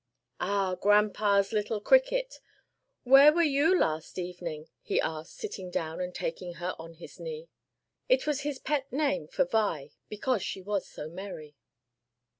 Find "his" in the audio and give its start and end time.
6.95-7.19, 8.41-8.57